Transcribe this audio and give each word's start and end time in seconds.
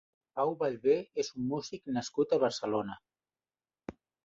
Pau 0.37 0.53
Vallvé 0.61 0.95
és 1.25 1.29
un 1.41 1.45
músic 1.51 1.93
nascut 1.99 2.35
a 2.37 2.41
Barcelona. 2.47 2.99